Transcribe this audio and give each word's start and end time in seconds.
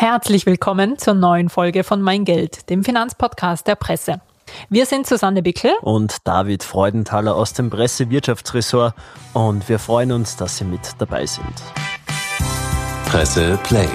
Herzlich 0.00 0.46
willkommen 0.46 0.96
zur 0.96 1.14
neuen 1.14 1.48
Folge 1.48 1.82
von 1.82 2.00
Mein 2.00 2.24
Geld, 2.24 2.70
dem 2.70 2.84
Finanzpodcast 2.84 3.66
der 3.66 3.74
Presse. 3.74 4.20
Wir 4.68 4.86
sind 4.86 5.08
Susanne 5.08 5.42
Bickel 5.42 5.72
und 5.82 6.18
David 6.24 6.62
Freudenthaler 6.62 7.34
aus 7.34 7.52
dem 7.52 7.68
Pressewirtschaftsressort 7.68 8.94
und 9.34 9.68
wir 9.68 9.80
freuen 9.80 10.12
uns, 10.12 10.36
dass 10.36 10.58
Sie 10.58 10.64
mit 10.64 10.82
dabei 10.98 11.26
sind. 11.26 11.52
Presse 13.06 13.58
Play. 13.64 13.88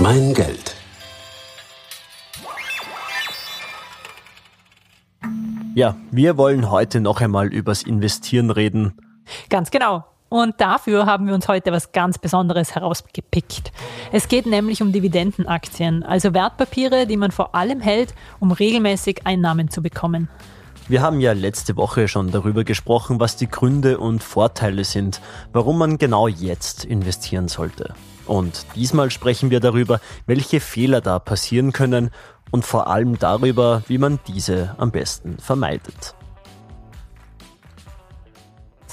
Mein 0.00 0.34
Geld. 0.34 0.74
Ja, 5.76 5.94
wir 6.10 6.36
wollen 6.36 6.68
heute 6.72 7.00
noch 7.00 7.20
einmal 7.20 7.46
übers 7.54 7.84
Investieren 7.84 8.50
reden. 8.50 8.98
Ganz 9.50 9.70
genau. 9.70 10.04
Und 10.36 10.60
dafür 10.60 11.06
haben 11.06 11.26
wir 11.26 11.34
uns 11.34 11.48
heute 11.48 11.72
was 11.72 11.92
ganz 11.92 12.18
Besonderes 12.18 12.74
herausgepickt. 12.74 13.72
Es 14.12 14.28
geht 14.28 14.44
nämlich 14.44 14.82
um 14.82 14.92
Dividendenaktien, 14.92 16.02
also 16.02 16.34
Wertpapiere, 16.34 17.06
die 17.06 17.16
man 17.16 17.30
vor 17.30 17.54
allem 17.54 17.80
hält, 17.80 18.14
um 18.38 18.52
regelmäßig 18.52 19.22
Einnahmen 19.24 19.70
zu 19.70 19.80
bekommen. 19.82 20.28
Wir 20.88 21.00
haben 21.00 21.20
ja 21.20 21.32
letzte 21.32 21.76
Woche 21.76 22.06
schon 22.06 22.32
darüber 22.32 22.64
gesprochen, 22.64 23.18
was 23.18 23.36
die 23.36 23.48
Gründe 23.48 23.98
und 23.98 24.22
Vorteile 24.22 24.84
sind, 24.84 25.22
warum 25.54 25.78
man 25.78 25.96
genau 25.96 26.28
jetzt 26.28 26.84
investieren 26.84 27.48
sollte. 27.48 27.94
Und 28.26 28.66
diesmal 28.74 29.10
sprechen 29.10 29.48
wir 29.48 29.60
darüber, 29.60 30.00
welche 30.26 30.60
Fehler 30.60 31.00
da 31.00 31.18
passieren 31.18 31.72
können 31.72 32.10
und 32.50 32.66
vor 32.66 32.88
allem 32.88 33.18
darüber, 33.18 33.84
wie 33.88 33.96
man 33.96 34.18
diese 34.28 34.74
am 34.76 34.90
besten 34.90 35.38
vermeidet. 35.38 36.14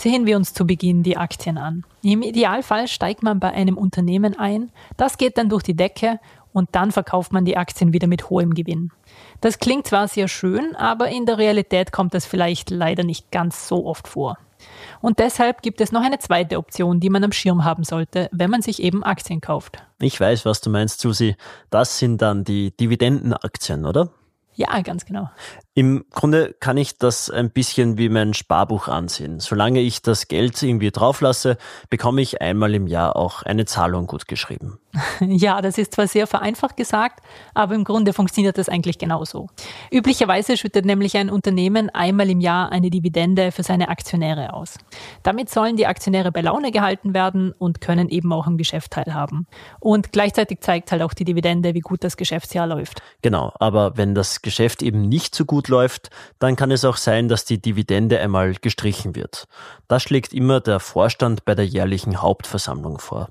Sehen 0.03 0.25
wir 0.25 0.35
uns 0.35 0.53
zu 0.53 0.67
Beginn 0.67 1.01
die 1.01 1.15
Aktien 1.15 1.57
an. 1.57 1.85
Im 2.01 2.23
Idealfall 2.23 2.89
steigt 2.89 3.23
man 3.23 3.39
bei 3.39 3.53
einem 3.53 3.77
Unternehmen 3.77 4.37
ein, 4.37 4.69
das 4.97 5.17
geht 5.17 5.37
dann 5.37 5.47
durch 5.47 5.63
die 5.63 5.77
Decke 5.77 6.19
und 6.51 6.67
dann 6.73 6.91
verkauft 6.91 7.31
man 7.31 7.45
die 7.45 7.55
Aktien 7.55 7.93
wieder 7.93 8.07
mit 8.07 8.29
hohem 8.29 8.53
Gewinn. 8.53 8.91
Das 9.39 9.59
klingt 9.59 9.87
zwar 9.87 10.09
sehr 10.09 10.27
schön, 10.27 10.75
aber 10.75 11.07
in 11.07 11.25
der 11.25 11.37
Realität 11.37 11.93
kommt 11.93 12.13
das 12.13 12.25
vielleicht 12.25 12.69
leider 12.69 13.05
nicht 13.05 13.31
ganz 13.31 13.69
so 13.69 13.85
oft 13.85 14.09
vor. 14.09 14.37
Und 14.99 15.19
deshalb 15.19 15.61
gibt 15.61 15.79
es 15.79 15.93
noch 15.93 16.03
eine 16.03 16.19
zweite 16.19 16.57
Option, 16.57 16.99
die 16.99 17.09
man 17.09 17.23
am 17.23 17.31
Schirm 17.31 17.63
haben 17.63 17.85
sollte, 17.85 18.27
wenn 18.33 18.49
man 18.49 18.61
sich 18.61 18.83
eben 18.83 19.05
Aktien 19.05 19.39
kauft. 19.39 19.81
Ich 20.01 20.19
weiß, 20.19 20.43
was 20.43 20.59
du 20.59 20.69
meinst, 20.69 20.99
Susi. 20.99 21.37
Das 21.69 21.97
sind 21.97 22.21
dann 22.21 22.43
die 22.43 22.75
Dividendenaktien, 22.75 23.85
oder? 23.85 24.09
Ja, 24.55 24.81
ganz 24.81 25.05
genau. 25.05 25.29
Im 25.75 26.05
Grunde 26.11 26.55
kann 26.59 26.77
ich 26.77 26.99
das 26.99 27.31
ein 27.31 27.49
bisschen 27.49 27.97
wie 27.97 28.07
mein 28.07 28.35
Sparbuch 28.35 28.87
ansehen. 28.87 29.39
Solange 29.39 29.79
ich 29.79 30.03
das 30.03 30.27
Geld 30.27 30.61
irgendwie 30.61 30.91
drauf 30.91 31.19
lasse, 31.21 31.57
bekomme 31.89 32.21
ich 32.21 32.41
einmal 32.41 32.75
im 32.75 32.85
Jahr 32.85 33.15
auch 33.15 33.41
eine 33.41 33.65
Zahlung 33.65 34.05
gut 34.05 34.27
geschrieben. 34.27 34.77
Ja, 35.19 35.61
das 35.61 35.77
ist 35.77 35.93
zwar 35.93 36.07
sehr 36.07 36.27
vereinfacht 36.27 36.77
gesagt, 36.77 37.23
aber 37.53 37.75
im 37.75 37.83
Grunde 37.83 38.13
funktioniert 38.13 38.57
das 38.57 38.69
eigentlich 38.69 38.97
genauso. 38.97 39.47
Üblicherweise 39.91 40.57
schüttet 40.57 40.85
nämlich 40.85 41.17
ein 41.17 41.29
Unternehmen 41.29 41.89
einmal 41.89 42.29
im 42.29 42.39
Jahr 42.39 42.71
eine 42.71 42.89
Dividende 42.89 43.51
für 43.51 43.63
seine 43.63 43.89
Aktionäre 43.89 44.53
aus. 44.53 44.77
Damit 45.23 45.49
sollen 45.49 45.75
die 45.75 45.87
Aktionäre 45.87 46.31
bei 46.31 46.41
Laune 46.41 46.71
gehalten 46.71 47.13
werden 47.13 47.51
und 47.57 47.81
können 47.81 48.09
eben 48.09 48.31
auch 48.31 48.47
im 48.47 48.57
Geschäft 48.57 48.91
teilhaben. 48.91 49.47
Und 49.79 50.11
gleichzeitig 50.11 50.59
zeigt 50.61 50.91
halt 50.91 51.01
auch 51.01 51.13
die 51.13 51.25
Dividende, 51.25 51.73
wie 51.73 51.79
gut 51.79 52.03
das 52.03 52.17
Geschäftsjahr 52.17 52.67
läuft. 52.67 53.01
Genau, 53.21 53.53
aber 53.59 53.97
wenn 53.97 54.13
das 54.13 54.41
Geschäft 54.41 54.83
eben 54.83 55.01
nicht 55.01 55.33
so 55.33 55.45
gut 55.45 55.62
gut 55.63 55.69
läuft, 55.69 56.09
dann 56.39 56.55
kann 56.55 56.71
es 56.71 56.83
auch 56.83 56.97
sein, 56.97 57.29
dass 57.29 57.45
die 57.45 57.61
Dividende 57.61 58.19
einmal 58.19 58.53
gestrichen 58.55 59.15
wird. 59.15 59.45
Das 59.87 60.03
schlägt 60.03 60.33
immer 60.33 60.59
der 60.59 60.79
Vorstand 60.79 61.45
bei 61.45 61.55
der 61.55 61.65
jährlichen 61.65 62.21
Hauptversammlung 62.21 62.99
vor. 62.99 63.29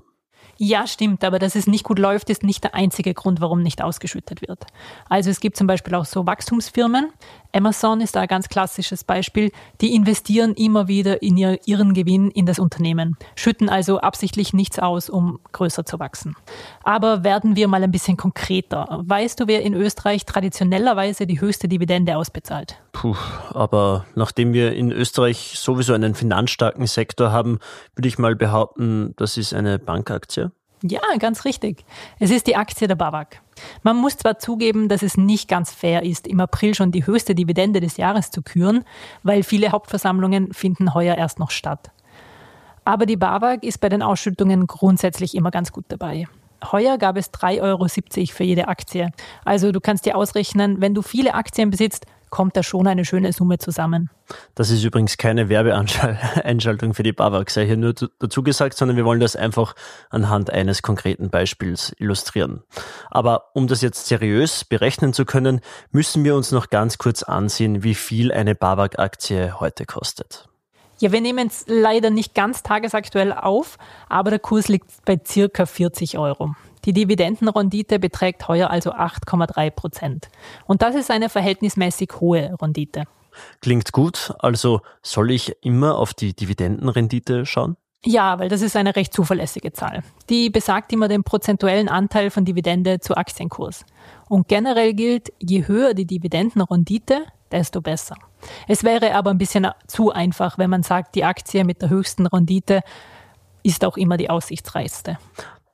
Ja, 0.57 0.85
stimmt, 0.85 1.23
aber 1.23 1.39
dass 1.39 1.55
es 1.55 1.65
nicht 1.65 1.83
gut 1.83 1.97
läuft, 1.97 2.29
ist 2.29 2.43
nicht 2.43 2.63
der 2.63 2.75
einzige 2.75 3.13
Grund, 3.13 3.41
warum 3.41 3.63
nicht 3.63 3.81
ausgeschüttet 3.81 4.41
wird. 4.47 4.65
Also 5.09 5.31
es 5.31 5.39
gibt 5.39 5.57
zum 5.57 5.65
Beispiel 5.65 5.95
auch 5.95 6.05
so 6.05 6.27
Wachstumsfirmen. 6.27 7.11
Amazon 7.53 8.01
ist 8.01 8.15
da 8.15 8.21
ein 8.21 8.27
ganz 8.27 8.49
klassisches 8.49 9.03
Beispiel. 9.03 9.51
Die 9.81 9.95
investieren 9.95 10.53
immer 10.53 10.87
wieder 10.87 11.21
in 11.23 11.37
ihr, 11.37 11.59
ihren 11.65 11.93
Gewinn 11.93 12.29
in 12.29 12.45
das 12.45 12.59
Unternehmen, 12.59 13.17
schütten 13.35 13.67
also 13.67 13.99
absichtlich 13.99 14.53
nichts 14.53 14.77
aus, 14.77 15.09
um 15.09 15.39
größer 15.51 15.85
zu 15.85 15.99
wachsen. 15.99 16.35
Aber 16.83 17.23
werden 17.23 17.55
wir 17.55 17.67
mal 17.67 17.83
ein 17.83 17.91
bisschen 17.91 18.17
konkreter. 18.17 19.01
Weißt 19.03 19.39
du, 19.39 19.47
wer 19.47 19.63
in 19.63 19.73
Österreich 19.73 20.25
traditionellerweise 20.25 21.25
die 21.25 21.41
höchste 21.41 21.67
Dividende 21.67 22.15
ausbezahlt? 22.15 22.82
Puh, 22.93 23.17
aber 23.49 24.05
nachdem 24.15 24.53
wir 24.53 24.73
in 24.73 24.91
Österreich 24.91 25.55
sowieso 25.57 25.93
einen 25.93 26.15
finanzstarken 26.15 26.87
Sektor 26.87 27.31
haben, 27.31 27.59
würde 27.95 28.07
ich 28.07 28.17
mal 28.17 28.35
behaupten, 28.35 29.13
das 29.17 29.35
ist 29.35 29.53
eine 29.53 29.79
Bankaktie. 29.79 30.51
Ja, 30.83 31.01
ganz 31.17 31.43
richtig. 31.43 31.85
Es 32.19 32.29
ist 32.29 32.45
die 32.45 32.55
Aktie 32.55 32.87
der 32.87 32.95
BAWAG. 32.95 33.41
Man 33.83 33.97
muss 33.97 34.17
zwar 34.17 34.37
zugeben, 34.37 34.89
dass 34.89 35.01
es 35.01 35.17
nicht 35.17 35.49
ganz 35.49 35.73
fair 35.73 36.03
ist, 36.03 36.27
im 36.27 36.39
April 36.39 36.75
schon 36.75 36.91
die 36.91 37.05
höchste 37.05 37.35
Dividende 37.35 37.79
des 37.79 37.97
Jahres 37.97 38.31
zu 38.31 38.41
küren, 38.41 38.83
weil 39.23 39.43
viele 39.43 39.71
Hauptversammlungen 39.71 40.53
finden 40.53 40.93
heuer 40.93 41.15
erst 41.15 41.39
noch 41.39 41.51
statt. 41.51 41.91
Aber 42.85 43.05
die 43.05 43.17
BAWAG 43.17 43.63
ist 43.63 43.79
bei 43.79 43.89
den 43.89 44.01
Ausschüttungen 44.01 44.67
grundsätzlich 44.67 45.35
immer 45.35 45.51
ganz 45.51 45.71
gut 45.71 45.85
dabei. 45.87 46.27
Heuer 46.71 46.97
gab 46.97 47.17
es 47.17 47.31
3,70 47.31 47.61
Euro 47.61 47.87
für 48.33 48.43
jede 48.43 48.67
Aktie. 48.67 49.09
Also 49.45 49.71
du 49.71 49.79
kannst 49.79 50.05
dir 50.05 50.15
ausrechnen, 50.15 50.79
wenn 50.81 50.93
du 50.93 51.01
viele 51.01 51.33
Aktien 51.33 51.69
besitzt, 51.69 52.05
kommt 52.33 52.57
da 52.57 52.63
schon 52.63 52.87
eine 52.87 53.05
schöne 53.05 53.31
Summe 53.31 53.59
zusammen. 53.59 54.09
Das 54.55 54.71
ist 54.71 54.83
übrigens 54.83 55.17
keine 55.17 55.49
Werbeeinschaltung 55.49 56.95
für 56.95 57.03
die 57.03 57.13
BAWAG, 57.13 57.47
sei 57.51 57.67
hier 57.67 57.77
nur 57.77 57.93
dazu 57.93 58.41
gesagt, 58.41 58.75
sondern 58.75 58.97
wir 58.97 59.05
wollen 59.05 59.19
das 59.19 59.35
einfach 59.35 59.75
anhand 60.09 60.49
eines 60.49 60.81
konkreten 60.81 61.29
Beispiels 61.29 61.93
illustrieren. 61.99 62.63
Aber 63.11 63.51
um 63.53 63.67
das 63.67 63.81
jetzt 63.81 64.07
seriös 64.07 64.65
berechnen 64.65 65.13
zu 65.13 65.25
können, 65.25 65.61
müssen 65.91 66.23
wir 66.23 66.35
uns 66.35 66.51
noch 66.51 66.71
ganz 66.71 66.97
kurz 66.97 67.21
ansehen, 67.21 67.83
wie 67.83 67.93
viel 67.93 68.31
eine 68.31 68.55
BAWAG-Aktie 68.55 69.59
heute 69.59 69.85
kostet. 69.85 70.49
Ja, 70.97 71.11
wir 71.11 71.21
nehmen 71.21 71.45
es 71.45 71.65
leider 71.67 72.09
nicht 72.09 72.33
ganz 72.33 72.63
tagesaktuell 72.63 73.31
auf, 73.31 73.77
aber 74.09 74.31
der 74.31 74.39
Kurs 74.39 74.69
liegt 74.69 75.05
bei 75.05 75.21
circa 75.23 75.67
40 75.67 76.17
Euro. 76.17 76.55
Die 76.85 76.93
Dividendenrendite 76.93 77.99
beträgt 77.99 78.47
heuer 78.47 78.69
also 78.69 78.91
8,3 78.91 79.71
Prozent. 79.71 80.29
Und 80.65 80.81
das 80.81 80.95
ist 80.95 81.11
eine 81.11 81.29
verhältnismäßig 81.29 82.11
hohe 82.19 82.55
Rendite. 82.61 83.03
Klingt 83.61 83.91
gut. 83.91 84.33
Also 84.39 84.81
soll 85.01 85.31
ich 85.31 85.55
immer 85.61 85.97
auf 85.97 86.13
die 86.13 86.35
Dividendenrendite 86.35 87.45
schauen? 87.45 87.77
Ja, 88.05 88.37
weil 88.37 88.49
das 88.49 88.61
ist 88.61 88.75
eine 88.75 88.97
recht 88.97 89.13
zuverlässige 89.13 89.71
Zahl. 89.71 90.03
Die 90.29 90.49
besagt 90.49 90.91
immer 90.91 91.07
den 91.07 91.23
prozentuellen 91.23 91.87
Anteil 91.87 92.31
von 92.31 92.43
Dividende 92.43 92.99
zu 92.99 93.15
Aktienkurs. 93.15 93.85
Und 94.27 94.49
generell 94.49 94.93
gilt, 94.93 95.31
je 95.39 95.67
höher 95.67 95.93
die 95.93 96.05
Dividendenrendite, 96.05 97.23
desto 97.49 97.81
besser. 97.81 98.17
Es 98.67 98.83
wäre 98.83 99.15
aber 99.15 99.29
ein 99.29 99.37
bisschen 99.37 99.67
zu 99.87 100.11
einfach, 100.11 100.57
wenn 100.57 100.69
man 100.69 100.83
sagt, 100.83 101.15
die 101.15 101.23
Aktie 101.23 101.63
mit 101.63 101.81
der 101.81 101.89
höchsten 101.89 102.27
Rendite 102.27 102.81
ist 103.63 103.85
auch 103.85 103.95
immer 103.95 104.17
die 104.17 104.29
aussichtsreichste. 104.29 105.17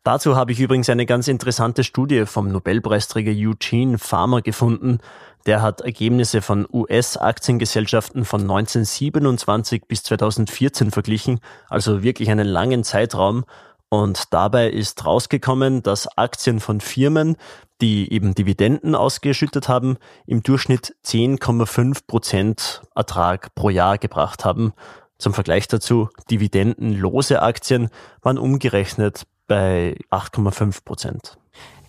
Dazu 0.04 0.38
habe 0.38 0.54
ich 0.54 0.60
übrigens 0.62 0.90
eine 0.90 1.06
ganz 1.06 1.28
interessante 1.28 1.84
Studie 1.84 2.26
vom 2.26 2.48
Nobelpreisträger 2.48 3.34
Eugene 3.34 3.98
Farmer 3.98 4.42
gefunden. 4.42 5.00
Der 5.46 5.62
hat 5.62 5.82
Ergebnisse 5.82 6.42
von 6.42 6.66
US-Aktiengesellschaften 6.72 8.24
von 8.24 8.42
1927 8.42 9.84
bis 9.88 10.04
2014 10.04 10.92
verglichen, 10.92 11.42
also 11.68 12.02
wirklich 12.02 12.32
einen 12.32 12.48
langen 12.48 12.86
Zeitraum. 12.86 13.44
Und 13.90 14.34
dabei 14.34 14.70
ist 14.70 15.06
rausgekommen, 15.06 15.84
dass 15.84 16.08
Aktien 16.18 16.62
von 16.62 16.80
Firmen, 16.80 17.36
die 17.82 18.14
eben 18.14 18.36
Dividenden 18.36 18.96
ausgeschüttet 18.96 19.68
haben, 19.68 19.98
im 20.26 20.44
Durchschnitt 20.44 20.96
10,5 21.06 22.06
Prozent 22.08 22.82
Ertrag 22.96 23.54
pro 23.54 23.70
Jahr 23.70 23.98
gebracht 23.98 24.46
haben. 24.46 24.74
Zum 25.18 25.34
Vergleich 25.34 25.68
dazu, 25.68 26.08
dividendenlose 26.30 27.42
Aktien 27.42 27.90
waren 28.22 28.38
umgerechnet 28.38 29.26
bei 29.50 29.98
8,5 30.12 30.86
Prozent. 30.86 31.38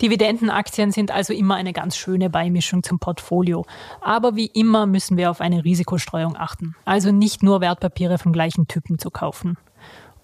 Dividendenaktien 0.03 0.91
sind 0.91 1.11
also 1.11 1.33
immer 1.33 1.57
eine 1.57 1.73
ganz 1.73 1.97
schöne 1.97 2.31
Beimischung 2.31 2.83
zum 2.83 2.99
Portfolio. 2.99 3.67
Aber 4.01 4.35
wie 4.35 4.47
immer 4.47 4.87
müssen 4.87 5.17
wir 5.17 5.31
auf 5.31 5.41
eine 5.41 5.63
Risikostreuung 5.63 6.37
achten. 6.37 6.75
Also 6.85 7.13
nicht 7.13 7.43
nur 7.43 7.61
Wertpapiere 7.61 8.19
vom 8.19 8.33
gleichen 8.33 8.67
Typen 8.67 8.99
zu 8.99 9.11
kaufen. 9.11 9.59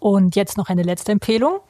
Und 0.00 0.34
jetzt 0.34 0.56
noch 0.56 0.70
eine 0.70 0.82
letzte 0.82 1.12
Empfehlung. 1.12 1.60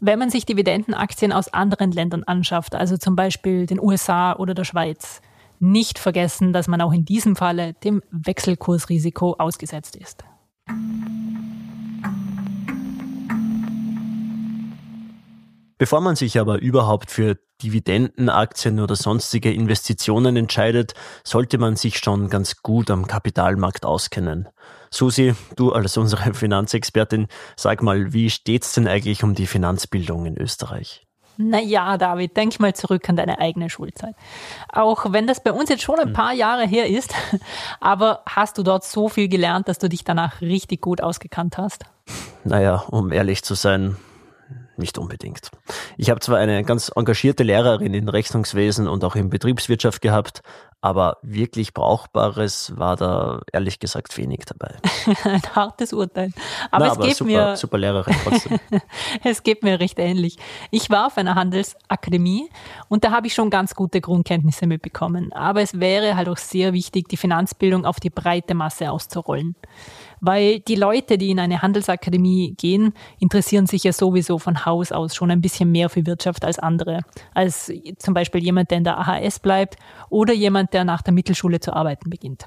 Wenn 0.00 0.18
man 0.18 0.30
sich 0.30 0.46
Dividendenaktien 0.46 1.32
aus 1.32 1.52
anderen 1.52 1.92
Ländern 1.92 2.24
anschafft, 2.24 2.74
also 2.74 2.96
zum 2.96 3.14
Beispiel 3.16 3.66
den 3.66 3.80
USA 3.80 4.34
oder 4.34 4.54
der 4.54 4.64
Schweiz, 4.64 5.22
nicht 5.60 5.98
vergessen, 5.98 6.52
dass 6.52 6.66
man 6.66 6.80
auch 6.80 6.92
in 6.92 7.04
diesem 7.04 7.36
Falle 7.36 7.74
dem 7.84 8.02
Wechselkursrisiko 8.10 9.34
ausgesetzt 9.38 9.96
ist. 9.96 10.24
Bevor 15.76 16.00
man 16.00 16.16
sich 16.16 16.38
aber 16.38 16.60
überhaupt 16.60 17.10
für 17.10 17.36
Dividendenaktien 17.62 18.80
oder 18.80 18.94
sonstige 18.94 19.52
Investitionen 19.52 20.36
entscheidet, 20.36 20.94
sollte 21.24 21.58
man 21.58 21.76
sich 21.76 21.98
schon 21.98 22.28
ganz 22.28 22.62
gut 22.62 22.90
am 22.90 23.06
Kapitalmarkt 23.06 23.84
auskennen. 23.84 24.48
Susi, 24.90 25.34
du 25.56 25.72
als 25.72 25.96
unsere 25.96 26.34
Finanzexpertin, 26.34 27.26
sag 27.56 27.82
mal, 27.82 28.12
wie 28.12 28.30
steht's 28.30 28.74
denn 28.74 28.86
eigentlich 28.86 29.24
um 29.24 29.34
die 29.34 29.46
Finanzbildung 29.46 30.26
in 30.26 30.38
Österreich? 30.38 31.06
Naja, 31.36 31.98
David, 31.98 32.36
denk 32.36 32.60
mal 32.60 32.74
zurück 32.74 33.08
an 33.08 33.16
deine 33.16 33.40
eigene 33.40 33.68
Schulzeit. 33.68 34.14
Auch 34.72 35.12
wenn 35.12 35.26
das 35.26 35.42
bei 35.42 35.52
uns 35.52 35.68
jetzt 35.68 35.82
schon 35.82 35.98
ein 35.98 36.08
hm. 36.08 36.12
paar 36.12 36.32
Jahre 36.32 36.64
her 36.66 36.88
ist, 36.88 37.12
aber 37.80 38.22
hast 38.26 38.56
du 38.58 38.62
dort 38.62 38.84
so 38.84 39.08
viel 39.08 39.28
gelernt, 39.28 39.68
dass 39.68 39.78
du 39.78 39.88
dich 39.88 40.04
danach 40.04 40.40
richtig 40.40 40.80
gut 40.80 41.00
ausgekannt 41.00 41.58
hast? 41.58 41.84
Naja, 42.44 42.84
um 42.88 43.10
ehrlich 43.10 43.42
zu 43.42 43.54
sein, 43.54 43.96
nicht 44.78 44.98
unbedingt. 44.98 45.50
Ich 45.96 46.10
habe 46.10 46.20
zwar 46.20 46.38
eine 46.38 46.64
ganz 46.64 46.90
engagierte 46.94 47.42
Lehrerin 47.42 47.94
in 47.94 48.08
Rechnungswesen 48.08 48.88
und 48.88 49.04
auch 49.04 49.16
in 49.16 49.30
Betriebswirtschaft 49.30 50.00
gehabt, 50.02 50.42
aber 50.84 51.16
wirklich 51.22 51.72
Brauchbares 51.72 52.74
war 52.76 52.96
da 52.96 53.40
ehrlich 53.54 53.78
gesagt 53.78 54.18
wenig 54.18 54.40
dabei. 54.44 54.74
Ein 55.24 55.40
hartes 55.54 55.94
Urteil. 55.94 56.30
Aber, 56.70 56.84
Na, 56.84 56.92
es 56.92 56.98
aber 56.98 57.06
geht 57.06 57.16
super, 57.16 57.30
mir 57.30 57.56
super 57.56 57.78
Lehrerin 57.78 58.14
trotzdem. 58.22 58.58
es 59.24 59.42
geht 59.42 59.62
mir 59.62 59.80
recht 59.80 59.98
ähnlich. 59.98 60.36
Ich 60.70 60.90
war 60.90 61.06
auf 61.06 61.16
einer 61.16 61.36
Handelsakademie 61.36 62.50
und 62.88 63.02
da 63.02 63.12
habe 63.12 63.28
ich 63.28 63.34
schon 63.34 63.48
ganz 63.48 63.74
gute 63.74 64.02
Grundkenntnisse 64.02 64.66
mitbekommen. 64.66 65.32
Aber 65.32 65.62
es 65.62 65.80
wäre 65.80 66.16
halt 66.16 66.28
auch 66.28 66.36
sehr 66.36 66.74
wichtig, 66.74 67.08
die 67.08 67.16
Finanzbildung 67.16 67.86
auf 67.86 67.98
die 67.98 68.10
breite 68.10 68.54
Masse 68.54 68.90
auszurollen. 68.90 69.56
Weil 70.20 70.60
die 70.60 70.74
Leute, 70.74 71.16
die 71.16 71.30
in 71.30 71.38
eine 71.38 71.62
Handelsakademie 71.62 72.56
gehen, 72.58 72.92
interessieren 73.18 73.66
sich 73.66 73.84
ja 73.84 73.92
sowieso 73.92 74.38
von 74.38 74.63
Haus 74.66 74.92
aus 74.92 75.14
schon 75.14 75.30
ein 75.30 75.40
bisschen 75.40 75.70
mehr 75.70 75.88
für 75.88 76.06
Wirtschaft 76.06 76.44
als 76.44 76.58
andere. 76.58 77.00
Als 77.34 77.72
zum 77.98 78.14
Beispiel 78.14 78.42
jemand, 78.42 78.70
der 78.70 78.78
in 78.78 78.84
der 78.84 78.98
AHS 78.98 79.40
bleibt 79.40 79.76
oder 80.10 80.32
jemand, 80.32 80.72
der 80.72 80.84
nach 80.84 81.02
der 81.02 81.12
Mittelschule 81.12 81.60
zu 81.60 81.72
arbeiten 81.74 82.10
beginnt. 82.10 82.44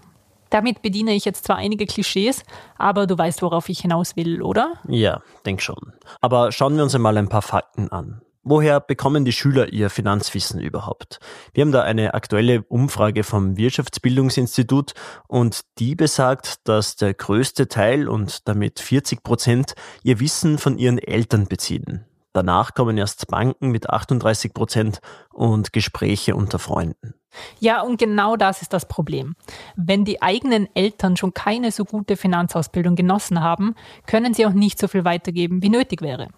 Damit 0.49 0.81
bediene 0.81 1.11
ich 1.11 1.25
jetzt 1.25 1.43
zwar 1.45 1.57
einige 1.57 1.85
Klischees, 1.85 2.43
aber 2.77 3.05
du 3.05 3.17
weißt, 3.17 3.41
worauf 3.41 3.67
ich 3.69 3.79
hinaus 3.79 4.15
will, 4.15 4.41
oder? 4.41 4.73
Ja, 4.87 5.21
denk 5.45 5.61
schon. 5.61 5.93
Aber 6.21 6.51
schauen 6.51 6.75
wir 6.77 6.83
uns 6.83 6.95
einmal 6.95 7.17
ein 7.17 7.27
paar 7.27 7.41
Fakten 7.41 7.89
an. 7.91 8.21
Woher 8.49 8.79
bekommen 8.79 9.25
die 9.25 9.33
Schüler 9.33 9.73
ihr 9.73 9.89
Finanzwissen 9.89 10.61
überhaupt? 10.61 11.19
Wir 11.53 11.63
haben 11.63 11.73
da 11.73 11.81
eine 11.81 12.13
aktuelle 12.13 12.63
Umfrage 12.63 13.25
vom 13.25 13.57
Wirtschaftsbildungsinstitut 13.57 14.93
und 15.27 15.63
die 15.79 15.95
besagt, 15.95 16.65
dass 16.65 16.95
der 16.95 17.13
größte 17.13 17.67
Teil 17.67 18.07
und 18.07 18.47
damit 18.47 18.79
40 18.79 19.21
Prozent 19.21 19.73
ihr 20.01 20.21
Wissen 20.21 20.59
von 20.59 20.77
ihren 20.77 20.97
Eltern 20.97 21.47
beziehen. 21.47 22.05
Danach 22.31 22.73
kommen 22.73 22.97
erst 22.97 23.27
Banken 23.27 23.69
mit 23.71 23.89
38 23.89 24.53
Prozent 24.53 25.01
und 25.37 25.71
Gespräche 25.71 26.35
unter 26.35 26.59
Freunden. 26.59 27.13
Ja, 27.59 27.81
und 27.81 27.99
genau 27.99 28.35
das 28.35 28.61
ist 28.61 28.73
das 28.73 28.87
Problem. 28.87 29.35
Wenn 29.75 30.05
die 30.05 30.21
eigenen 30.21 30.67
Eltern 30.75 31.17
schon 31.17 31.33
keine 31.33 31.71
so 31.71 31.85
gute 31.85 32.17
Finanzausbildung 32.17 32.95
genossen 32.95 33.41
haben, 33.41 33.75
können 34.05 34.33
sie 34.33 34.45
auch 34.45 34.53
nicht 34.53 34.79
so 34.79 34.87
viel 34.87 35.05
weitergeben, 35.05 35.61
wie 35.61 35.69
nötig 35.69 36.01
wäre. 36.01 36.29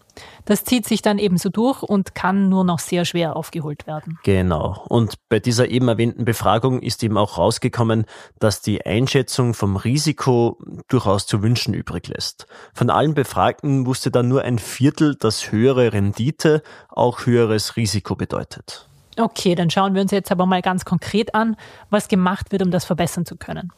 Das 0.46 0.66
zieht 0.66 0.86
sich 0.86 1.02
dann 1.02 1.18
ebenso 1.18 1.50
durch 1.50 1.82
und 1.84 2.14
kann 2.14 2.50
nur 2.50 2.66
noch 2.66 2.80
sehr 2.80 3.06
schwer 3.06 3.36
aufgeholt 3.38 3.88
werden. 3.88 4.20
Genau. 4.24 4.84
Und 4.90 5.16
bei 5.30 5.40
dieser 5.40 5.70
eben 5.70 5.88
erwähnten 5.88 6.26
Befragung 6.26 6.82
ist 6.82 7.04
eben 7.04 7.18
auch 7.18 7.38
rausgekommen, 7.38 8.06
dass 8.40 8.62
die 8.62 8.86
Einschätzung 8.86 9.54
vom 9.54 9.78
Risiko 9.78 10.60
durchaus 10.90 11.26
zu 11.26 11.42
wünschen 11.42 11.74
übrig 11.74 12.08
lässt. 12.08 12.48
Von 12.74 12.90
allen 12.90 13.14
Befragten 13.14 13.86
wusste 13.86 14.12
dann 14.12 14.28
nur 14.28 14.42
ein 14.42 14.60
Viertel, 14.60 15.16
dass 15.16 15.52
höhere 15.52 15.94
Rendite 15.94 16.64
auch 16.90 17.26
höheres 17.26 17.78
Risiko 17.78 18.16
bedeutet. 18.16 18.89
Okay, 19.20 19.54
dann 19.54 19.70
schauen 19.70 19.96
wir 19.96 20.02
uns 20.02 20.12
jetzt 20.12 20.32
aber 20.32 20.46
mal 20.46 20.62
ganz 20.62 20.86
konkret 20.86 21.36
an, 21.36 21.58
was 21.90 22.08
gemacht 22.08 22.54
wird, 22.54 22.62
um 22.62 22.72
das 22.72 22.86
verbessern 22.86 23.26
zu 23.26 23.36
können. 23.36 23.74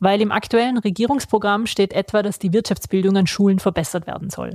Weil 0.00 0.22
im 0.22 0.32
aktuellen 0.32 0.78
Regierungsprogramm 0.78 1.66
steht 1.66 1.92
etwa, 1.92 2.22
dass 2.22 2.38
die 2.38 2.54
Wirtschaftsbildung 2.54 3.14
an 3.18 3.26
Schulen 3.26 3.58
verbessert 3.58 4.06
werden 4.06 4.30
soll. 4.30 4.54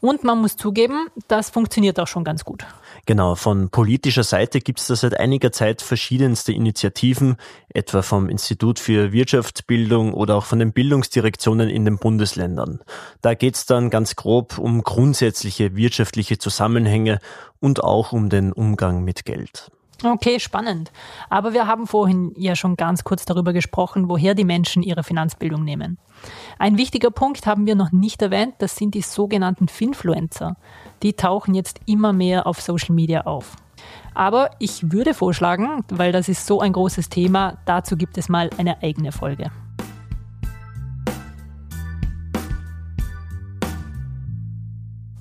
Und 0.00 0.24
man 0.24 0.40
muss 0.40 0.56
zugeben, 0.56 1.08
das 1.28 1.50
funktioniert 1.50 2.00
auch 2.00 2.06
schon 2.06 2.24
ganz 2.24 2.44
gut. 2.44 2.64
Genau, 3.04 3.34
von 3.34 3.68
politischer 3.68 4.22
Seite 4.22 4.60
gibt 4.60 4.80
es 4.80 4.86
da 4.86 4.96
seit 4.96 5.20
einiger 5.20 5.52
Zeit 5.52 5.82
verschiedenste 5.82 6.52
Initiativen, 6.52 7.36
etwa 7.68 8.00
vom 8.00 8.30
Institut 8.30 8.78
für 8.78 9.12
Wirtschaftsbildung 9.12 10.14
oder 10.14 10.36
auch 10.36 10.46
von 10.46 10.60
den 10.60 10.72
Bildungsdirektionen 10.72 11.68
in 11.68 11.84
den 11.84 11.98
Bundesländern. 11.98 12.80
Da 13.20 13.34
geht 13.34 13.56
es 13.56 13.66
dann 13.66 13.90
ganz 13.90 14.16
grob 14.16 14.56
um 14.56 14.82
grundsätzliche 14.82 15.76
wirtschaftliche 15.76 16.38
Zusammenhänge 16.38 17.18
und 17.60 17.84
auch 17.84 18.12
um 18.12 18.30
den 18.30 18.52
Umgang 18.52 19.04
mit 19.04 19.26
Geld. 19.26 19.70
Okay, 20.02 20.40
spannend. 20.40 20.90
Aber 21.30 21.52
wir 21.52 21.66
haben 21.66 21.86
vorhin 21.86 22.32
ja 22.36 22.56
schon 22.56 22.76
ganz 22.76 23.04
kurz 23.04 23.24
darüber 23.24 23.52
gesprochen, 23.52 24.08
woher 24.08 24.34
die 24.34 24.44
Menschen 24.44 24.82
ihre 24.82 25.04
Finanzbildung 25.04 25.64
nehmen. 25.64 25.98
Ein 26.58 26.78
wichtiger 26.78 27.10
Punkt 27.10 27.46
haben 27.46 27.66
wir 27.66 27.74
noch 27.74 27.92
nicht 27.92 28.20
erwähnt, 28.20 28.54
das 28.58 28.76
sind 28.76 28.94
die 28.94 29.02
sogenannten 29.02 29.68
Finfluencer. 29.68 30.56
Die 31.02 31.14
tauchen 31.14 31.54
jetzt 31.54 31.80
immer 31.86 32.12
mehr 32.12 32.46
auf 32.46 32.60
Social 32.60 32.94
Media 32.94 33.22
auf. 33.22 33.56
Aber 34.14 34.50
ich 34.58 34.92
würde 34.92 35.14
vorschlagen, 35.14 35.84
weil 35.88 36.12
das 36.12 36.28
ist 36.28 36.46
so 36.46 36.60
ein 36.60 36.72
großes 36.72 37.08
Thema, 37.08 37.58
dazu 37.64 37.96
gibt 37.96 38.16
es 38.18 38.28
mal 38.28 38.50
eine 38.58 38.82
eigene 38.82 39.12
Folge. 39.12 39.50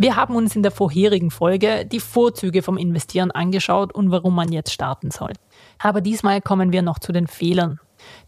Wir 0.04 0.18
haben 0.18 0.36
uns 0.36 0.54
in 0.54 0.64
der 0.64 0.72
vorherigen 0.74 1.32
Folge 1.32 1.86
die 1.86 2.02
Vorzüge 2.02 2.62
vom 2.62 2.78
Investieren 2.78 3.32
angeschaut 3.32 3.96
und 3.96 4.12
warum 4.12 4.36
man 4.36 4.52
jetzt 4.52 4.74
starten 4.74 5.12
soll. 5.12 5.32
Aber 5.80 6.02
diesmal 6.02 6.42
kommen 6.42 6.74
wir 6.74 6.82
noch 6.82 7.00
zu 7.00 7.14
den 7.14 7.26
Fehlern. 7.26 7.80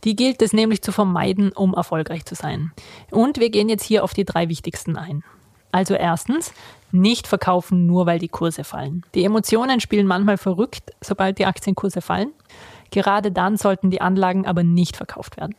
Die 0.06 0.16
gilt 0.16 0.42
es 0.42 0.54
nämlich 0.54 0.82
zu 0.82 0.94
vermeiden, 0.94 1.52
um 1.52 1.74
erfolgreich 1.74 2.24
zu 2.24 2.34
sein. 2.34 2.72
Und 3.12 3.42
wir 3.42 3.50
gehen 3.50 3.68
jetzt 3.68 3.84
hier 3.84 4.06
auf 4.06 4.14
die 4.14 4.24
drei 4.24 4.48
wichtigsten 4.48 4.96
ein. 4.96 5.26
Also 5.74 5.96
erstens, 5.96 6.54
nicht 6.94 7.28
verkaufen 7.28 7.86
nur 7.86 8.06
weil 8.06 8.20
die 8.20 8.30
Kurse 8.30 8.64
fallen. 8.64 9.04
Die 9.14 9.26
Emotionen 9.26 9.82
spielen 9.82 10.08
manchmal 10.08 10.38
verrückt, 10.38 10.94
sobald 11.02 11.40
die 11.40 11.46
Aktienkurse 11.46 12.00
fallen. 12.00 12.32
Gerade 12.90 13.34
dann 13.34 13.58
sollten 13.58 13.92
die 13.92 14.00
Anlagen 14.00 14.46
aber 14.46 14.64
nicht 14.64 14.96
verkauft 14.96 15.36
werden. 15.36 15.56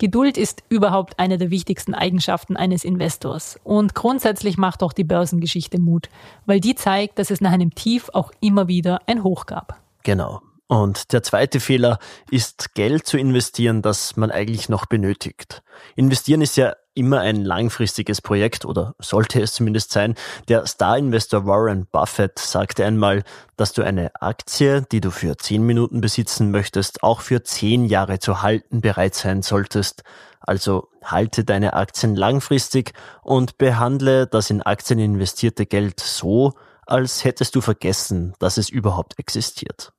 Geduld 0.00 0.38
ist 0.38 0.62
überhaupt 0.70 1.18
eine 1.18 1.36
der 1.36 1.50
wichtigsten 1.50 1.94
Eigenschaften 1.94 2.56
eines 2.56 2.84
Investors. 2.84 3.60
Und 3.64 3.94
grundsätzlich 3.94 4.56
macht 4.56 4.82
auch 4.82 4.94
die 4.94 5.04
Börsengeschichte 5.04 5.78
Mut, 5.78 6.08
weil 6.46 6.58
die 6.58 6.74
zeigt, 6.74 7.18
dass 7.18 7.30
es 7.30 7.42
nach 7.42 7.52
einem 7.52 7.74
Tief 7.74 8.08
auch 8.14 8.32
immer 8.40 8.66
wieder 8.66 9.02
ein 9.06 9.22
Hoch 9.22 9.44
gab. 9.44 9.78
Genau. 10.02 10.40
Und 10.68 11.12
der 11.12 11.22
zweite 11.22 11.60
Fehler 11.60 11.98
ist, 12.30 12.74
Geld 12.74 13.06
zu 13.06 13.18
investieren, 13.18 13.82
das 13.82 14.16
man 14.16 14.30
eigentlich 14.30 14.70
noch 14.70 14.86
benötigt. 14.86 15.62
Investieren 15.96 16.40
ist 16.40 16.56
ja 16.56 16.76
immer 17.00 17.20
ein 17.20 17.44
langfristiges 17.44 18.20
Projekt 18.20 18.66
oder 18.66 18.94
sollte 18.98 19.40
es 19.40 19.54
zumindest 19.54 19.90
sein. 19.90 20.14
Der 20.48 20.66
Star-Investor 20.66 21.46
Warren 21.46 21.86
Buffett 21.90 22.38
sagte 22.38 22.84
einmal, 22.84 23.24
dass 23.56 23.72
du 23.72 23.82
eine 23.82 24.14
Aktie, 24.20 24.82
die 24.92 25.00
du 25.00 25.10
für 25.10 25.38
zehn 25.38 25.62
Minuten 25.62 26.02
besitzen 26.02 26.50
möchtest, 26.50 27.02
auch 27.02 27.22
für 27.22 27.42
zehn 27.42 27.86
Jahre 27.86 28.18
zu 28.18 28.42
halten 28.42 28.82
bereit 28.82 29.14
sein 29.14 29.40
solltest. 29.40 30.04
Also 30.40 30.88
halte 31.02 31.44
deine 31.44 31.72
Aktien 31.72 32.14
langfristig 32.14 32.92
und 33.22 33.56
behandle 33.56 34.26
das 34.26 34.50
in 34.50 34.60
Aktien 34.60 34.98
investierte 34.98 35.64
Geld 35.64 36.00
so, 36.00 36.52
als 36.86 37.24
hättest 37.24 37.54
du 37.54 37.62
vergessen, 37.62 38.34
dass 38.40 38.58
es 38.58 38.68
überhaupt 38.68 39.18
existiert. 39.18 39.92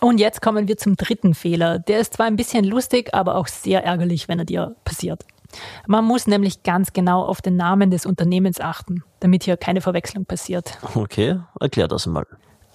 Und 0.00 0.18
jetzt 0.18 0.42
kommen 0.42 0.66
wir 0.66 0.76
zum 0.76 0.96
dritten 0.96 1.34
Fehler. 1.34 1.78
Der 1.78 2.00
ist 2.00 2.14
zwar 2.14 2.26
ein 2.26 2.36
bisschen 2.36 2.64
lustig, 2.64 3.14
aber 3.14 3.36
auch 3.36 3.46
sehr 3.46 3.84
ärgerlich, 3.84 4.26
wenn 4.28 4.40
er 4.40 4.44
dir 4.44 4.76
passiert. 4.84 5.24
Man 5.86 6.04
muss 6.04 6.26
nämlich 6.26 6.62
ganz 6.62 6.92
genau 6.92 7.24
auf 7.24 7.40
den 7.40 7.56
Namen 7.56 7.90
des 7.90 8.06
Unternehmens 8.06 8.60
achten, 8.60 9.02
damit 9.20 9.44
hier 9.44 9.56
keine 9.56 9.80
Verwechslung 9.80 10.24
passiert. 10.24 10.78
Okay, 10.94 11.40
erklär 11.60 11.88
das 11.88 12.06
mal. 12.06 12.26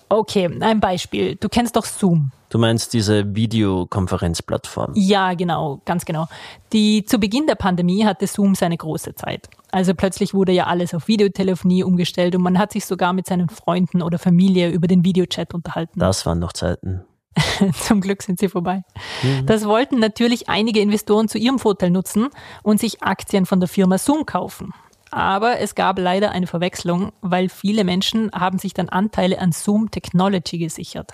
Okay, 0.10 0.48
ein 0.60 0.80
Beispiel. 0.80 1.36
Du 1.36 1.50
kennst 1.50 1.76
doch 1.76 1.86
Zoom. 1.86 2.32
Du 2.50 2.60
meinst 2.60 2.94
diese 2.94 3.36
Videokonferenzplattform? 3.36 4.92
Ja, 4.94 5.34
genau, 5.34 5.82
ganz 5.86 6.06
genau. 6.06 6.28
Die 6.72 7.04
zu 7.04 7.18
Beginn 7.18 7.48
der 7.48 7.56
Pandemie 7.56 8.06
hatte 8.06 8.28
Zoom 8.28 8.54
seine 8.54 8.78
große 8.78 9.16
Zeit. 9.16 9.50
Also 9.72 9.96
plötzlich 9.96 10.36
wurde 10.36 10.52
ja 10.52 10.68
alles 10.68 10.94
auf 10.94 11.08
Videotelefonie 11.08 11.84
umgestellt 11.84 12.36
und 12.36 12.44
man 12.44 12.60
hat 12.60 12.74
sich 12.74 12.86
sogar 12.86 13.12
mit 13.12 13.26
seinen 13.26 13.50
Freunden 13.50 14.04
oder 14.04 14.20
Familie 14.20 14.70
über 14.70 14.86
den 14.86 15.04
Videochat 15.04 15.56
unterhalten. 15.56 16.00
Das 16.00 16.28
waren 16.28 16.38
noch 16.38 16.54
Zeiten. 16.54 17.04
Zum 17.74 18.02
Glück 18.02 18.22
sind 18.22 18.40
sie 18.40 18.50
vorbei. 18.50 18.84
Mhm. 19.22 19.46
Das 19.46 19.66
wollten 19.66 20.00
natürlich 20.00 20.50
einige 20.50 20.80
Investoren 20.80 21.28
zu 21.28 21.38
ihrem 21.38 21.60
Vorteil 21.60 21.90
nutzen 21.90 22.30
und 22.62 22.80
sich 22.80 23.02
Aktien 23.02 23.46
von 23.46 23.60
der 23.60 23.70
Firma 23.70 23.98
Zoom 23.98 24.26
kaufen. 24.26 24.74
Aber 25.12 25.60
es 25.60 25.76
gab 25.76 26.00
leider 26.00 26.32
eine 26.32 26.48
Verwechslung, 26.48 27.12
weil 27.22 27.50
viele 27.50 27.84
Menschen 27.84 28.32
haben 28.32 28.58
sich 28.58 28.74
dann 28.74 28.90
Anteile 28.90 29.40
an 29.40 29.52
Zoom 29.52 29.92
Technology 29.92 30.58
gesichert. 30.58 31.14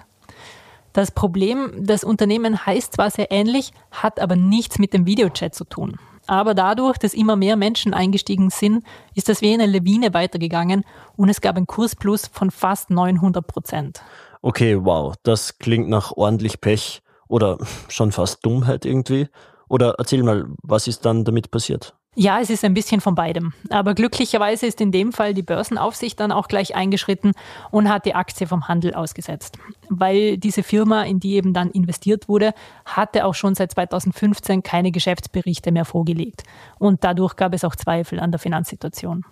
Das 0.94 1.12
Problem, 1.12 1.72
das 1.78 2.04
Unternehmen 2.04 2.66
heißt 2.66 2.94
zwar 2.94 3.12
sehr 3.12 3.32
ähnlich, 3.32 3.72
hat 3.92 4.20
aber 4.20 4.36
nichts 4.36 4.80
mit 4.80 4.94
dem 4.94 5.06
Videochat 5.06 5.54
zu 5.54 5.66
tun. 5.66 5.98
Aber 6.28 6.54
dadurch, 6.54 6.98
dass 6.98 7.14
immer 7.14 7.36
mehr 7.36 7.56
Menschen 7.56 7.94
eingestiegen 7.94 8.52
sind, 8.52 8.86
ist 9.16 9.30
das 9.30 9.42
wie 9.42 9.54
eine 9.54 9.66
Lawine 9.66 10.14
weitergegangen 10.14 10.86
und 11.16 11.30
es 11.30 11.42
gab 11.42 11.58
einen 11.58 11.68
Kursplus 11.68 12.28
von 12.28 12.52
fast 12.52 12.92
900 12.92 13.46
Prozent. 13.46 14.02
Okay, 14.44 14.78
wow, 14.86 15.16
das 15.24 15.58
klingt 15.60 15.90
nach 15.90 16.12
ordentlich 16.14 16.62
Pech 16.62 17.02
oder 17.28 17.58
schon 17.90 18.12
fast 18.14 18.46
Dummheit 18.46 18.86
irgendwie. 18.86 19.28
Oder 19.68 19.96
erzähl 19.98 20.24
mal, 20.24 20.46
was 20.64 20.88
ist 20.88 21.06
dann 21.06 21.26
damit 21.26 21.52
passiert? 21.52 21.99
Ja, 22.22 22.42
es 22.42 22.50
ist 22.50 22.66
ein 22.66 22.74
bisschen 22.74 23.00
von 23.00 23.16
beidem. 23.16 23.54
Aber 23.70 23.94
glücklicherweise 23.94 24.66
ist 24.66 24.82
in 24.82 24.92
dem 24.92 25.14
Fall 25.14 25.34
die 25.34 25.42
Börsenaufsicht 25.42 26.20
dann 26.20 26.34
auch 26.34 26.50
gleich 26.50 26.76
eingeschritten 26.76 27.32
und 27.72 27.88
hat 27.88 28.04
die 28.06 28.14
Aktie 28.14 28.46
vom 28.46 28.68
Handel 28.68 28.94
ausgesetzt. 28.94 29.58
Weil 29.88 30.38
diese 30.38 30.62
Firma, 30.62 31.04
in 31.04 31.22
die 31.22 31.36
eben 31.36 31.54
dann 31.54 31.72
investiert 31.72 32.28
wurde, 32.28 32.54
hatte 32.84 33.24
auch 33.24 33.36
schon 33.36 33.56
seit 33.56 33.72
2015 33.72 34.64
keine 34.64 34.92
Geschäftsberichte 34.92 35.72
mehr 35.72 35.86
vorgelegt. 35.86 36.44
Und 36.78 37.06
dadurch 37.06 37.38
gab 37.38 37.54
es 37.54 37.64
auch 37.64 37.78
Zweifel 37.78 38.20
an 38.20 38.32
der 38.32 38.40
Finanzsituation. 38.40 39.24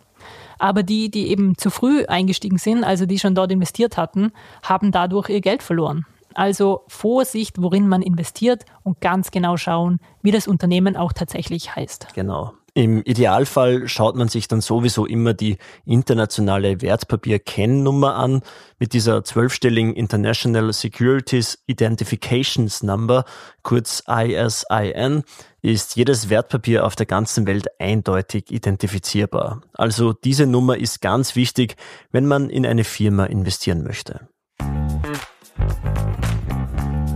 Aber 0.58 0.82
die, 0.82 1.12
die 1.12 1.28
eben 1.28 1.58
zu 1.58 1.70
früh 1.70 2.06
eingestiegen 2.06 2.58
sind, 2.58 2.86
also 2.86 3.06
die 3.06 3.20
schon 3.20 3.36
dort 3.36 3.52
investiert 3.52 3.98
hatten, 3.98 4.32
haben 4.64 4.94
dadurch 4.94 5.28
ihr 5.28 5.42
Geld 5.42 5.62
verloren. 5.62 6.06
Also 6.36 6.86
Vorsicht, 6.88 7.62
worin 7.62 7.90
man 7.90 8.02
investiert 8.02 8.64
und 8.84 9.02
ganz 9.02 9.30
genau 9.30 9.58
schauen, 9.58 10.00
wie 10.22 10.32
das 10.32 10.48
Unternehmen 10.48 10.96
auch 10.96 11.12
tatsächlich 11.12 11.76
heißt. 11.76 12.08
Genau. 12.16 12.54
Im 12.78 13.02
Idealfall 13.02 13.88
schaut 13.88 14.16
man 14.16 14.28
sich 14.28 14.48
dann 14.48 14.62
sowieso 14.62 15.08
immer 15.08 15.34
die 15.34 15.58
internationale 15.86 16.80
Wertpapier-Kennnummer 16.80 18.14
an. 18.14 18.44
Mit 18.78 18.94
dieser 18.94 19.24
zwölfstelligen 19.24 19.96
International 19.96 20.72
Securities 20.72 21.58
Identifications 21.66 22.84
Number, 22.84 23.26
kurz 23.64 24.04
ISIN, 24.08 25.24
ist 25.64 25.96
jedes 25.96 26.30
Wertpapier 26.30 26.86
auf 26.86 26.96
der 26.96 27.08
ganzen 27.08 27.48
Welt 27.48 27.66
eindeutig 27.80 28.52
identifizierbar. 28.52 29.62
Also 29.74 30.14
diese 30.14 30.46
Nummer 30.46 30.78
ist 30.78 31.02
ganz 31.02 31.36
wichtig, 31.36 31.78
wenn 32.12 32.28
man 32.28 32.52
in 32.52 32.64
eine 32.64 32.84
Firma 32.84 33.26
investieren 33.26 33.84
möchte. 33.84 34.28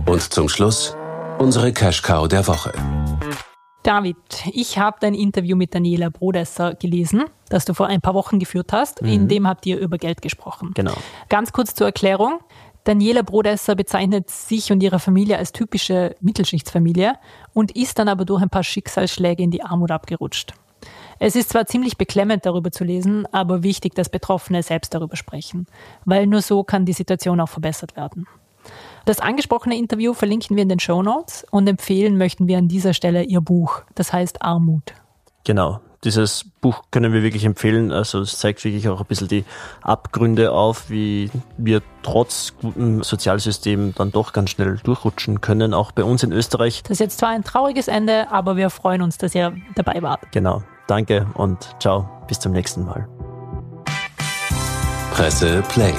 Und 0.06 0.22
zum 0.22 0.48
Schluss 0.48 0.96
unsere 1.38 1.72
Cash 1.72 2.02
Cow 2.02 2.26
der 2.26 2.48
Woche. 2.48 2.72
David, 3.82 4.16
ich 4.52 4.78
habe 4.78 4.98
dein 5.00 5.14
Interview 5.14 5.56
mit 5.56 5.74
Daniela 5.74 6.08
Brodesser 6.08 6.74
gelesen, 6.74 7.24
das 7.48 7.64
du 7.64 7.74
vor 7.74 7.88
ein 7.88 8.00
paar 8.00 8.14
Wochen 8.14 8.38
geführt 8.38 8.72
hast. 8.72 9.02
Mhm. 9.02 9.08
In 9.08 9.28
dem 9.28 9.48
habt 9.48 9.66
ihr 9.66 9.78
über 9.78 9.98
Geld 9.98 10.22
gesprochen. 10.22 10.70
Genau. 10.74 10.94
Ganz 11.28 11.52
kurz 11.52 11.74
zur 11.74 11.88
Erklärung. 11.88 12.38
Daniela 12.84 13.22
Brodesser 13.22 13.74
bezeichnet 13.74 14.30
sich 14.30 14.72
und 14.72 14.82
ihre 14.82 14.98
Familie 14.98 15.38
als 15.38 15.52
typische 15.52 16.16
Mittelschichtsfamilie 16.20 17.14
und 17.52 17.74
ist 17.76 17.98
dann 17.98 18.08
aber 18.08 18.24
durch 18.24 18.42
ein 18.42 18.50
paar 18.50 18.64
Schicksalsschläge 18.64 19.42
in 19.42 19.50
die 19.50 19.62
Armut 19.62 19.90
abgerutscht. 19.90 20.54
Es 21.18 21.36
ist 21.36 21.50
zwar 21.50 21.66
ziemlich 21.66 21.96
beklemmend 21.96 22.44
darüber 22.46 22.72
zu 22.72 22.82
lesen, 22.82 23.26
aber 23.32 23.62
wichtig, 23.62 23.94
dass 23.94 24.08
Betroffene 24.08 24.64
selbst 24.64 24.94
darüber 24.94 25.16
sprechen, 25.16 25.66
weil 26.04 26.26
nur 26.26 26.42
so 26.42 26.64
kann 26.64 26.84
die 26.84 26.92
Situation 26.92 27.38
auch 27.40 27.48
verbessert 27.48 27.94
werden. 27.94 28.26
Das 29.04 29.20
angesprochene 29.20 29.76
Interview 29.76 30.14
verlinken 30.14 30.56
wir 30.56 30.62
in 30.62 30.68
den 30.68 30.80
Show 30.80 31.02
Notes 31.02 31.44
und 31.50 31.66
empfehlen 31.66 32.18
möchten 32.18 32.46
wir 32.46 32.58
an 32.58 32.68
dieser 32.68 32.94
Stelle 32.94 33.24
ihr 33.24 33.40
Buch, 33.40 33.82
das 33.94 34.12
heißt 34.12 34.42
Armut. 34.42 34.94
Genau, 35.44 35.80
dieses 36.04 36.44
Buch 36.60 36.82
können 36.90 37.12
wir 37.12 37.22
wirklich 37.22 37.44
empfehlen. 37.44 37.92
Also 37.92 38.20
es 38.20 38.38
zeigt 38.38 38.64
wirklich 38.64 38.88
auch 38.88 39.00
ein 39.00 39.06
bisschen 39.06 39.28
die 39.28 39.44
Abgründe 39.82 40.52
auf, 40.52 40.90
wie 40.90 41.30
wir 41.56 41.82
trotz 42.02 42.54
gutem 42.60 43.02
Sozialsystem 43.02 43.94
dann 43.96 44.12
doch 44.12 44.32
ganz 44.32 44.50
schnell 44.50 44.78
durchrutschen 44.82 45.40
können, 45.40 45.74
auch 45.74 45.92
bei 45.92 46.04
uns 46.04 46.22
in 46.22 46.32
Österreich. 46.32 46.82
Das 46.82 46.92
ist 46.92 47.00
jetzt 47.00 47.18
zwar 47.18 47.30
ein 47.30 47.44
trauriges 47.44 47.88
Ende, 47.88 48.30
aber 48.30 48.56
wir 48.56 48.70
freuen 48.70 49.02
uns, 49.02 49.18
dass 49.18 49.34
ihr 49.34 49.56
dabei 49.74 50.02
wart. 50.02 50.20
Genau. 50.32 50.62
Danke 50.86 51.26
und 51.34 51.68
ciao. 51.80 52.08
Bis 52.28 52.38
zum 52.40 52.52
nächsten 52.52 52.84
Mal. 52.84 53.08
Presse 55.12 55.62
Play. 55.68 55.94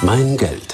Mein 0.00 0.36
Geld. 0.36 0.67